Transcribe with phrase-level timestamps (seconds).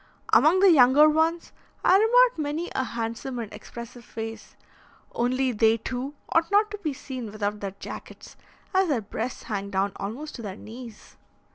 [0.33, 1.51] Among the younger ones
[1.83, 4.55] I remarked many a handsome and expressive face;
[5.11, 8.35] only they, too, ought not to be seen without their jackets,
[8.73, 11.17] as their breasts hang down almost to their knees.